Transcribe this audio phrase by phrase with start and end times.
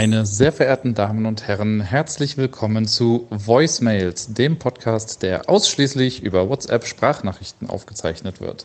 [0.00, 6.48] Meine sehr verehrten Damen und Herren, herzlich willkommen zu Voicemails, dem Podcast, der ausschließlich über
[6.48, 8.64] WhatsApp-Sprachnachrichten aufgezeichnet wird.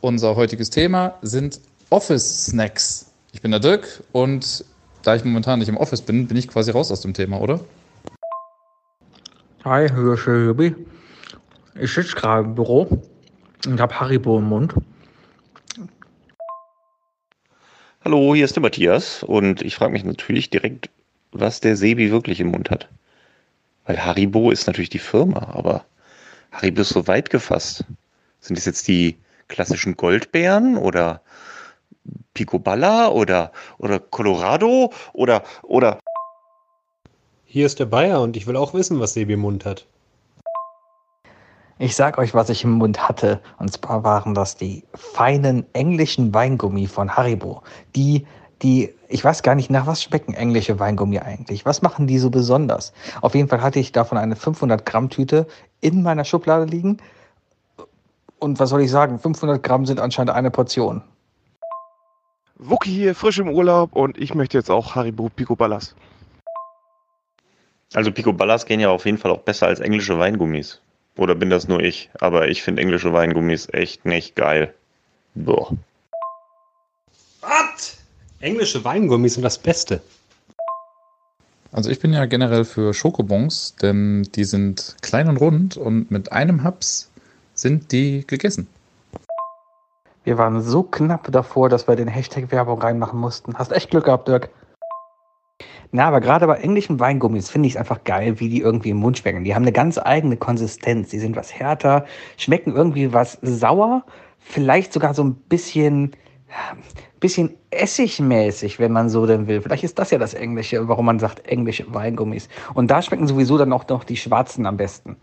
[0.00, 3.12] Unser heutiges Thema sind Office-Snacks.
[3.32, 4.64] Ich bin der Dirk und
[5.02, 7.60] da ich momentan nicht im Office bin, bin ich quasi raus aus dem Thema, oder?
[9.66, 10.74] Hi, hier ist Jubi.
[11.78, 13.02] Ich sitze gerade im Büro
[13.66, 14.72] und habe Haribo im Mund.
[18.04, 20.90] Hallo, hier ist der Matthias und ich frage mich natürlich direkt,
[21.30, 22.88] was der Sebi wirklich im Mund hat.
[23.86, 25.84] Weil Haribo ist natürlich die Firma, aber
[26.50, 27.84] Haribo ist so weit gefasst.
[28.40, 31.20] Sind das jetzt die klassischen Goldbeeren oder
[32.34, 36.00] Picoballa oder, oder Colorado oder, oder.
[37.44, 39.86] Hier ist der Bayer und ich will auch wissen, was Sebi im Mund hat.
[41.82, 43.40] Ich sag euch, was ich im Mund hatte.
[43.58, 47.64] Und zwar waren das die feinen englischen Weingummi von Haribo.
[47.96, 48.24] Die,
[48.62, 51.66] die, ich weiß gar nicht, nach was schmecken englische Weingummi eigentlich?
[51.66, 52.92] Was machen die so besonders?
[53.20, 55.48] Auf jeden Fall hatte ich davon eine 500 Gramm Tüte
[55.80, 56.98] in meiner Schublade liegen.
[58.38, 59.18] Und was soll ich sagen?
[59.18, 61.02] 500 Gramm sind anscheinend eine Portion.
[62.60, 65.96] Wookie hier, frisch im Urlaub und ich möchte jetzt auch Haribo Pico Ballas.
[67.92, 70.80] Also Picoballas gehen ja auf jeden Fall auch besser als englische Weingummis.
[71.16, 72.10] Oder bin das nur ich?
[72.20, 74.72] Aber ich finde englische Weingummis echt nicht geil.
[75.34, 75.76] Boah.
[77.40, 77.98] Was?
[78.40, 80.00] Englische Weingummis sind das Beste.
[81.70, 86.30] Also ich bin ja generell für Schokobons, denn die sind klein und rund und mit
[86.30, 87.10] einem Haps
[87.54, 88.66] sind die gegessen.
[90.24, 93.56] Wir waren so knapp davor, dass wir den Hashtag Werbung reinmachen mussten.
[93.58, 94.50] Hast echt Glück gehabt, Dirk.
[95.94, 98.96] Na, aber gerade bei englischen Weingummis finde ich es einfach geil, wie die irgendwie im
[98.96, 99.44] Mund schmecken.
[99.44, 101.10] Die haben eine ganz eigene Konsistenz.
[101.10, 102.06] Die sind was härter,
[102.38, 104.02] schmecken irgendwie was sauer,
[104.38, 106.12] vielleicht sogar so ein bisschen,
[107.20, 109.60] bisschen essigmäßig, wenn man so denn will.
[109.60, 112.48] Vielleicht ist das ja das Englische, warum man sagt englische Weingummis.
[112.72, 115.16] Und da schmecken sowieso dann auch noch die schwarzen am besten.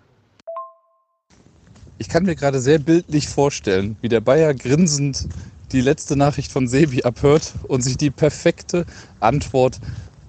[1.97, 5.27] Ich kann mir gerade sehr bildlich vorstellen, wie der Bayer grinsend
[5.71, 8.85] die letzte Nachricht von Sebi abhört und sich die perfekte
[9.19, 9.79] Antwort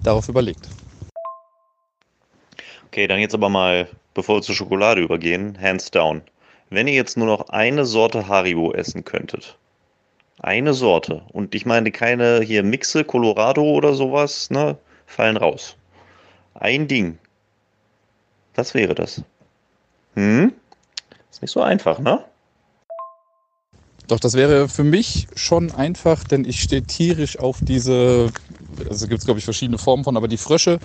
[0.03, 0.67] darauf überlegt.
[2.87, 6.21] Okay, dann jetzt aber mal, bevor wir zur Schokolade übergehen, hands down.
[6.69, 9.57] Wenn ihr jetzt nur noch eine Sorte Haribo essen könntet,
[10.39, 15.75] eine Sorte, und ich meine keine hier Mixe, Colorado oder sowas, ne, fallen raus.
[16.53, 17.17] Ein Ding.
[18.55, 19.23] Was wäre das?
[20.15, 20.53] Hm?
[21.29, 22.23] Ist nicht so einfach, ne?
[24.07, 28.31] Doch, das wäre für mich schon einfach, denn ich stehe tierisch auf diese,
[28.89, 30.79] also gibt es glaube ich verschiedene Formen von, aber die Frösche,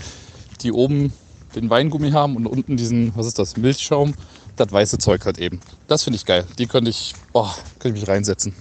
[0.62, 1.12] die oben
[1.54, 4.14] den Weingummi haben und unten diesen, was ist das, Milchschaum,
[4.56, 5.60] das weiße Zeug halt eben.
[5.88, 6.44] Das finde ich geil.
[6.58, 8.54] Die könnte ich, boah, könnte ich mich reinsetzen.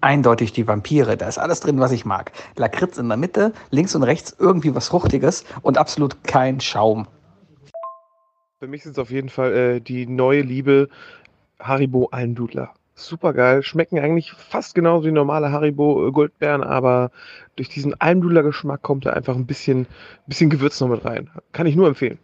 [0.00, 1.16] Eindeutig die Vampire.
[1.16, 2.32] Da ist alles drin, was ich mag.
[2.56, 7.06] Lakritz in der Mitte, links und rechts irgendwie was Fruchtiges und absolut kein Schaum.
[8.60, 10.88] Für mich sind es auf jeden Fall äh, die neue Liebe
[11.58, 12.72] Haribo Almdudler.
[13.00, 17.10] Super geil, schmecken eigentlich fast genauso wie normale Haribo äh, Goldbeeren, aber
[17.56, 19.86] durch diesen Almdudler Geschmack kommt da einfach ein bisschen,
[20.26, 21.30] bisschen Gewürz noch mit rein.
[21.52, 22.18] Kann ich nur empfehlen.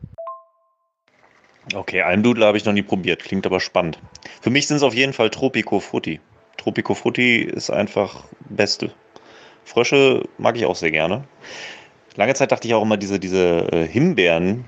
[1.75, 3.99] Okay, Almdudler habe ich noch nie probiert, klingt aber spannend.
[4.43, 6.21] Für mich sind es auf jeden Fall Tropico Frutti.
[6.59, 8.93] Tropico Frutti ist einfach Beste.
[9.65, 11.25] Frösche mag ich auch sehr gerne.
[12.17, 14.67] Lange Zeit dachte ich auch immer, diese, diese äh, Himbeeren,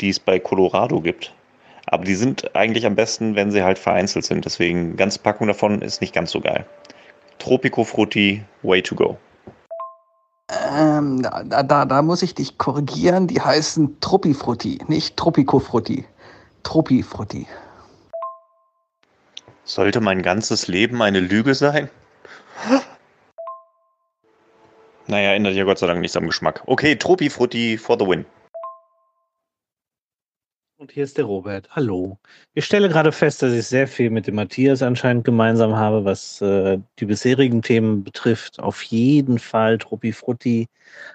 [0.00, 1.32] die es bei Colorado gibt,
[1.94, 4.44] aber die sind eigentlich am besten, wenn sie halt vereinzelt sind.
[4.44, 6.66] Deswegen, ganz Packung davon ist nicht ganz so geil.
[7.38, 9.16] Tropico Frutti, way to go.
[10.76, 13.28] Ähm, da, da, da muss ich dich korrigieren.
[13.28, 16.04] Die heißen Tropifrutti, nicht Tropico Frutti.
[16.64, 17.46] Tropifrutti.
[19.62, 21.88] Sollte mein ganzes Leben eine Lüge sein?
[25.06, 26.62] Naja, ändert ja Gott sei Dank nichts am Geschmack.
[26.66, 28.26] Okay, Tropifrutti for the win.
[30.84, 31.66] Und hier ist der Robert.
[31.70, 32.18] Hallo.
[32.52, 36.42] Ich stelle gerade fest, dass ich sehr viel mit dem Matthias anscheinend gemeinsam habe, was
[36.42, 38.60] äh, die bisherigen Themen betrifft.
[38.60, 40.68] Auf jeden Fall Truppi Frutti.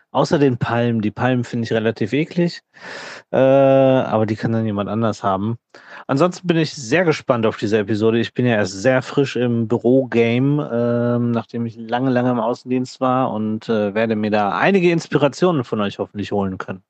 [0.09, 1.01] Außer den Palmen.
[1.01, 2.63] Die Palmen finde ich relativ eklig.
[3.31, 5.59] Äh, aber die kann dann jemand anders haben.
[6.07, 8.19] Ansonsten bin ich sehr gespannt auf diese Episode.
[8.19, 13.01] Ich bin ja erst sehr frisch im Büro-Game, äh, nachdem ich lange, lange im Außendienst
[13.01, 16.81] war und äh, werde mir da einige Inspirationen von euch hoffentlich holen können.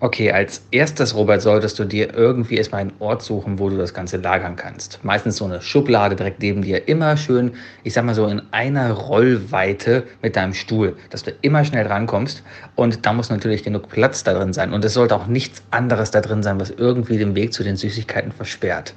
[0.00, 3.92] Okay, als erstes, Robert, solltest du dir irgendwie erstmal einen Ort suchen, wo du das
[3.92, 5.00] Ganze lagern kannst.
[5.02, 6.86] Meistens so eine Schublade direkt neben dir.
[6.86, 11.64] Immer schön, ich sag mal so, in einer Rollweite mit deinem Stuhl, dass du immer
[11.64, 12.44] schnell rankommst.
[12.76, 14.72] Und da muss natürlich genug Platz da drin sein.
[14.72, 17.76] Und es sollte auch nichts anderes da drin sein, was irgendwie den Weg zu den
[17.76, 18.94] Süßigkeiten versperrt.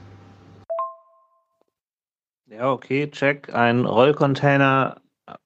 [2.45, 3.51] Ja, okay, check.
[3.51, 5.01] Ein Rollcontainer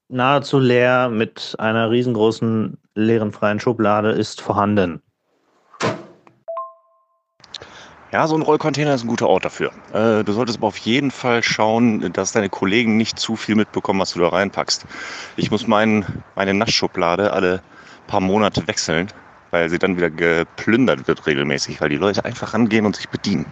[0.10, 5.02] nahezu leer mit einer riesengroßen leeren freien Schublade ist vorhanden.
[8.16, 9.74] Ja, so ein Rollcontainer ist ein guter Ort dafür.
[9.92, 14.00] Äh, du solltest aber auf jeden Fall schauen, dass deine Kollegen nicht zu viel mitbekommen,
[14.00, 14.86] was du da reinpackst.
[15.36, 17.62] Ich muss mein, meine Naschschublade alle
[18.08, 19.12] paar Monate wechseln,
[19.52, 23.48] weil sie dann wieder geplündert wird regelmäßig, weil die Leute einfach rangehen und sich bedienen.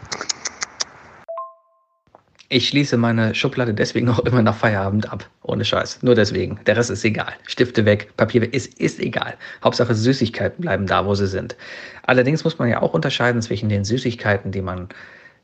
[2.54, 5.28] Ich schließe meine Schublade deswegen auch immer nach Feierabend ab.
[5.42, 6.04] Ohne Scheiß.
[6.04, 6.60] Nur deswegen.
[6.68, 7.34] Der Rest ist egal.
[7.48, 8.54] Stifte weg, Papier weg.
[8.54, 9.34] Ist, ist egal.
[9.64, 11.56] Hauptsache Süßigkeiten bleiben da, wo sie sind.
[12.04, 14.88] Allerdings muss man ja auch unterscheiden zwischen den Süßigkeiten, die man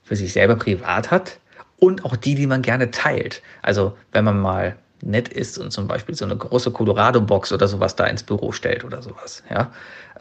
[0.04, 1.40] für sich selber privat hat
[1.80, 3.42] und auch die, die man gerne teilt.
[3.64, 7.96] Also, wenn man mal nett ist und zum Beispiel so eine große Colorado-Box oder sowas
[7.96, 9.72] da ins Büro stellt oder sowas, ja.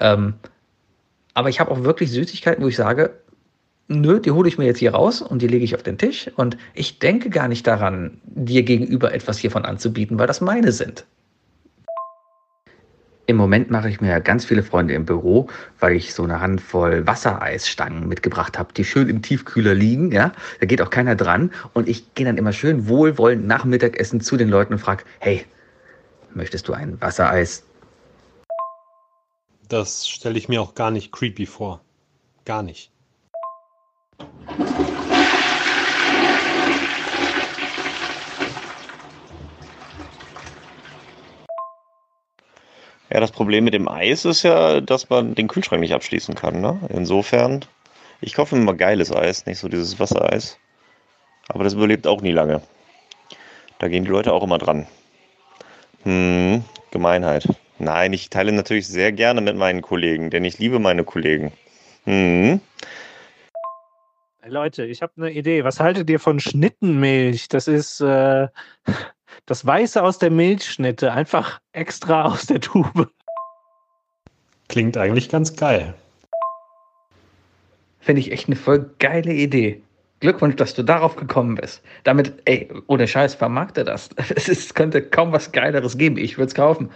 [0.00, 0.32] Ähm,
[1.34, 3.20] aber ich habe auch wirklich Süßigkeiten, wo ich sage,
[3.88, 6.30] nö, die hole ich mir jetzt hier raus und die lege ich auf den Tisch
[6.36, 11.04] und ich denke gar nicht daran, dir gegenüber etwas hiervon anzubieten, weil das meine sind.
[13.26, 15.48] Im Moment mache ich mir ganz viele Freunde im Büro,
[15.80, 20.12] weil ich so eine Handvoll Wassereisstangen mitgebracht habe, die schön im Tiefkühler liegen.
[20.12, 21.50] Ja, da geht auch keiner dran.
[21.74, 25.44] Und ich gehe dann immer schön wohlwollend nach Mittagessen zu den Leuten und frage: Hey,
[26.32, 27.64] möchtest du ein Wassereis?
[29.68, 31.82] Das stelle ich mir auch gar nicht creepy vor.
[32.46, 32.90] Gar nicht.
[43.10, 46.60] Ja, das Problem mit dem Eis ist ja, dass man den Kühlschrank nicht abschließen kann.
[46.60, 46.78] Ne?
[46.90, 47.64] Insofern,
[48.20, 50.58] ich kaufe mal geiles Eis, nicht so dieses Wassereis.
[51.48, 52.60] Aber das überlebt auch nie lange.
[53.78, 54.86] Da gehen die Leute auch immer dran.
[56.04, 57.48] Hm, Gemeinheit.
[57.78, 61.52] Nein, ich teile natürlich sehr gerne mit meinen Kollegen, denn ich liebe meine Kollegen.
[62.04, 62.60] Hm.
[64.48, 65.64] Leute, ich habe eine Idee.
[65.64, 67.48] Was haltet ihr von Schnittenmilch?
[67.48, 68.48] Das ist äh,
[69.46, 73.10] das Weiße aus der Milchschnitte, einfach extra aus der Tube.
[74.68, 75.94] Klingt eigentlich ganz geil.
[78.00, 79.82] Finde ich echt eine voll geile Idee.
[80.20, 81.82] Glückwunsch, dass du darauf gekommen bist.
[82.04, 84.10] Damit, ey, ohne Scheiß, vermarkte das.
[84.34, 86.16] Es ist, könnte kaum was Geileres geben.
[86.16, 86.90] Ich würde es kaufen.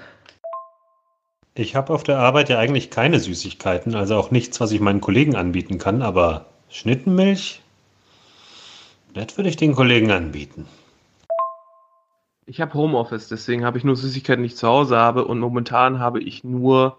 [1.55, 5.03] Ich habe auf der Arbeit ja eigentlich keine Süßigkeiten, also auch nichts, was ich meinen
[5.03, 7.61] Kollegen anbieten kann, aber Schnittenmilch,
[9.13, 10.67] das würde ich den Kollegen anbieten.
[12.47, 15.99] Ich habe Homeoffice, deswegen habe ich nur Süßigkeiten, die ich zu Hause habe und momentan
[15.99, 16.99] habe ich nur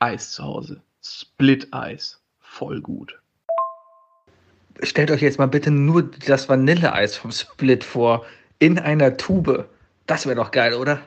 [0.00, 0.82] Eis zu Hause.
[1.00, 2.20] Split-Eis.
[2.40, 3.20] Voll gut.
[4.82, 8.26] Stellt euch jetzt mal bitte nur das Vanilleeis vom Split vor.
[8.58, 9.68] In einer Tube.
[10.06, 11.00] Das wäre doch geil, oder?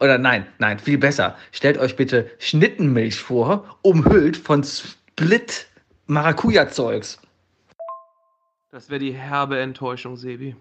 [0.00, 1.36] Oder nein, nein, viel besser.
[1.52, 5.66] Stellt euch bitte Schnittenmilch vor, umhüllt von Split
[6.10, 7.20] Maracuja-Zeugs.
[8.72, 10.56] Das wäre die herbe Enttäuschung, Sebi.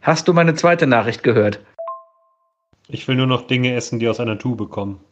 [0.00, 1.60] Hast du meine zweite Nachricht gehört?
[2.88, 5.04] Ich will nur noch Dinge essen, die aus einer Tube kommen.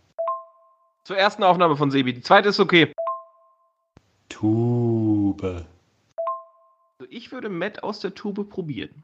[1.05, 2.15] Zur ersten Aufnahme von Sebi.
[2.15, 2.95] Die zweite ist okay.
[4.31, 5.67] Tube.
[6.99, 9.03] Also ich würde Matt aus der Tube probieren.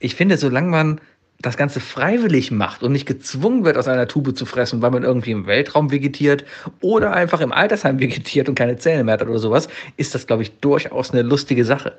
[0.00, 1.00] Ich finde, solange man
[1.42, 5.02] das Ganze freiwillig macht und nicht gezwungen wird, aus einer Tube zu fressen, weil man
[5.02, 6.44] irgendwie im Weltraum vegetiert
[6.80, 10.42] oder einfach im Altersheim vegetiert und keine Zähne mehr hat oder sowas, ist das, glaube
[10.42, 11.98] ich, durchaus eine lustige Sache.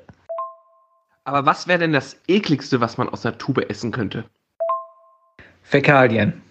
[1.24, 4.24] Aber was wäre denn das ekligste, was man aus einer Tube essen könnte?
[5.62, 6.42] Fäkalien.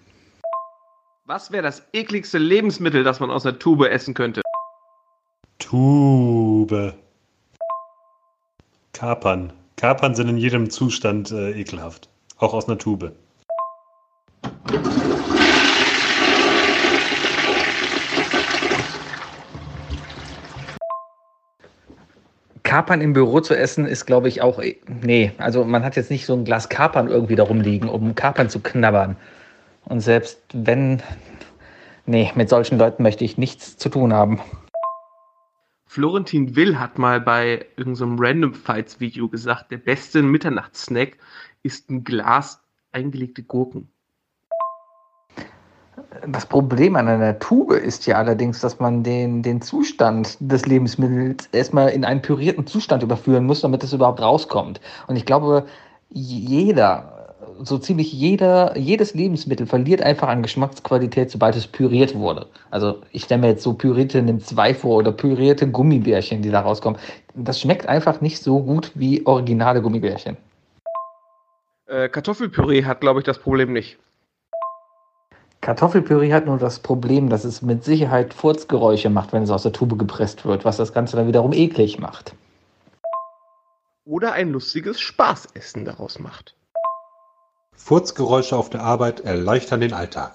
[1.25, 4.41] Was wäre das ekligste Lebensmittel, das man aus einer Tube essen könnte?
[5.59, 6.93] Tube.
[8.93, 9.53] Kapern.
[9.77, 12.09] Kapern sind in jedem Zustand äh, ekelhaft.
[12.43, 13.13] Auch aus einer Tube.
[22.63, 24.61] Kapern im Büro zu essen ist, glaube ich, auch.
[25.01, 28.49] Nee, also man hat jetzt nicht so ein Glas Kapern irgendwie darum liegen, um Kapern
[28.49, 29.15] zu knabbern.
[29.85, 31.01] Und selbst wenn.
[32.05, 34.41] Nee, mit solchen Leuten möchte ich nichts zu tun haben.
[35.87, 41.17] Florentin Will hat mal bei irgendeinem so Random Fights Video gesagt, der beste Mitternachtssnack
[41.63, 43.89] ist ein Glas eingelegte Gurken.
[46.27, 51.47] Das Problem an einer Tube ist ja allerdings, dass man den, den Zustand des Lebensmittels
[51.51, 54.79] erstmal in einen pürierten Zustand überführen muss, damit es überhaupt rauskommt.
[55.07, 55.65] Und ich glaube,
[56.09, 62.47] jeder, so ziemlich jeder, jedes Lebensmittel verliert einfach an Geschmacksqualität, sobald es püriert wurde.
[62.69, 66.61] Also ich stelle mir jetzt so pürierte Nimm 2 vor oder pürierte Gummibärchen, die da
[66.61, 66.99] rauskommen.
[67.35, 70.37] Das schmeckt einfach nicht so gut wie originale Gummibärchen.
[71.93, 73.99] Äh, Kartoffelpüree hat, glaube ich, das Problem nicht.
[75.61, 79.73] Kartoffelpüree hat nur das Problem, dass es mit Sicherheit Furzgeräusche macht, wenn es aus der
[79.73, 82.33] Tube gepresst wird, was das Ganze dann wiederum eklig macht.
[84.05, 86.55] Oder ein lustiges Spaßessen daraus macht.
[87.75, 90.33] Furzgeräusche auf der Arbeit erleichtern den Alltag.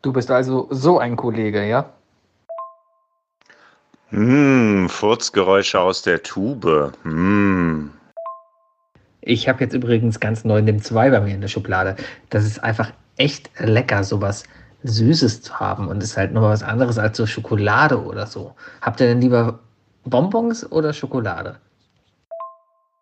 [0.00, 1.90] Du bist also so ein Kollege, ja?
[4.08, 6.92] Hm, Furzgeräusche aus der Tube.
[7.02, 7.93] Hm.
[9.26, 11.96] Ich habe jetzt übrigens ganz neu NIM 2 bei mir in der Schublade.
[12.28, 14.44] Das ist einfach echt lecker, sowas
[14.82, 15.88] Süßes zu haben.
[15.88, 18.54] Und ist halt nochmal was anderes als so Schokolade oder so.
[18.82, 19.60] Habt ihr denn lieber
[20.04, 21.56] Bonbons oder Schokolade?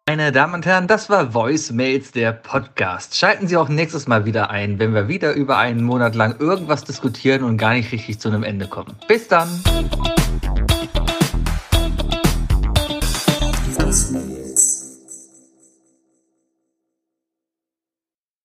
[0.09, 3.17] Meine Damen und Herren, das war Voicemails, der Podcast.
[3.17, 6.85] Schalten Sie auch nächstes Mal wieder ein, wenn wir wieder über einen Monat lang irgendwas
[6.85, 8.95] diskutieren und gar nicht richtig zu einem Ende kommen.
[9.09, 9.49] Bis dann!